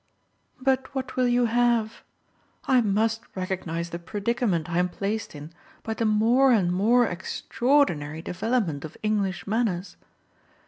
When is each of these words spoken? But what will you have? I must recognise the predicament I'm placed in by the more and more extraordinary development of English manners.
But 0.59 0.95
what 0.95 1.15
will 1.15 1.27
you 1.27 1.45
have? 1.45 2.01
I 2.63 2.81
must 2.81 3.21
recognise 3.35 3.91
the 3.91 3.99
predicament 3.99 4.67
I'm 4.67 4.89
placed 4.89 5.35
in 5.35 5.53
by 5.83 5.93
the 5.93 6.05
more 6.05 6.51
and 6.51 6.71
more 6.73 7.05
extraordinary 7.05 8.23
development 8.23 8.83
of 8.83 8.97
English 9.03 9.45
manners. 9.45 9.97